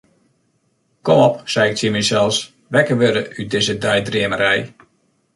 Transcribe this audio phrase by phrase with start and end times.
[1.01, 2.37] Kom op, sei ik tsjin mysels,
[2.73, 4.61] wekker wurde út dizze deidreamerij.